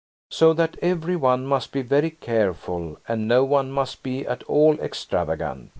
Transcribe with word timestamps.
So 0.31 0.51
that 0.53 0.77
every 0.81 1.15
one 1.15 1.45
must 1.45 1.71
be 1.71 1.83
very 1.83 2.09
careful, 2.09 2.97
and 3.07 3.27
no 3.27 3.43
one 3.43 3.71
must 3.71 4.01
be 4.01 4.25
at 4.25 4.41
all 4.45 4.79
extravagant. 4.79 5.69